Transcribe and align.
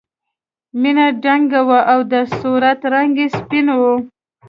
مینه 0.81 1.07
دنګه 1.23 1.61
وه 1.67 1.79
او 1.91 1.99
د 2.11 2.13
صورت 2.39 2.79
رنګ 2.93 3.13
یې 3.21 3.27
سپین 3.37 3.67
و 3.79 3.81